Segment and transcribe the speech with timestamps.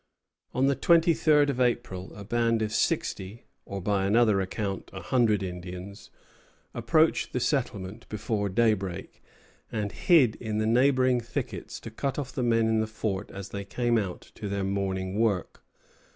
[0.55, 5.43] On the 23d of April a band of sixty, or, by another account, a hundred
[5.43, 6.09] Indians,
[6.73, 9.21] approached the settlement before daybreak,
[9.71, 13.49] and hid in the neighboring thickets to cut off the men in the fort as
[13.49, 15.61] they came out to their morning work.